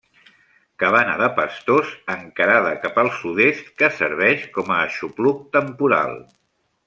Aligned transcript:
Cabana 0.83 1.17
de 1.19 1.27
pastors 1.39 1.91
encarada 2.13 2.71
cap 2.87 2.97
al 3.03 3.11
sud-est 3.19 3.69
que 3.81 3.91
serveix 3.99 4.49
com 4.57 4.73
a 4.77 4.79
aixopluc 4.87 5.47
temporal. 5.59 6.19